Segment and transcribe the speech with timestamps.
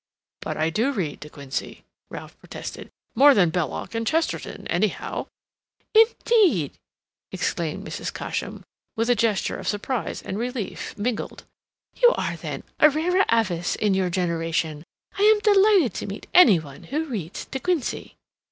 [0.39, 5.27] "But I do read De Quincey," Ralph protested, "more than Belloc and Chesterton, anyhow."
[5.93, 6.71] "Indeed!"
[7.31, 8.11] exclaimed Mrs.
[8.11, 8.63] Cosham,
[8.95, 11.45] with a gesture of surprise and relief mingled.
[12.01, 14.85] "You are, then, a 'rara avis' in your generation.
[15.19, 18.15] I am delighted to meet anyone who reads De Quincey."